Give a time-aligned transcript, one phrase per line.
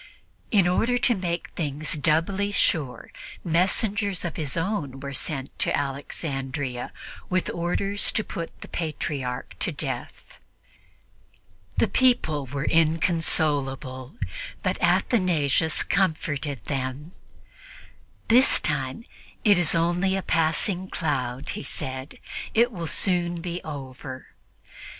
[0.49, 3.11] In order to make things doubly sure,
[3.43, 6.91] messengers of his own were sent to Alexandria
[7.29, 10.39] with orders to put the Patriarch to death.
[11.77, 14.15] The people were inconsolable,
[14.63, 17.11] but Athanasius comforted them.
[18.27, 19.05] "This time
[19.43, 22.17] it is only a passing cloud," he said;
[22.55, 24.29] "it will soon be over."